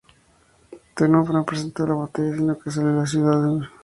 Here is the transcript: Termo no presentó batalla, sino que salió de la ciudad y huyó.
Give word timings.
Termo 0.95 1.23
no 1.31 1.45
presentó 1.45 1.85
batalla, 1.95 2.35
sino 2.35 2.57
que 2.57 2.71
salió 2.71 2.89
de 2.89 2.95
la 2.97 3.05
ciudad 3.05 3.33
y 3.33 3.45
huyó. 3.51 3.67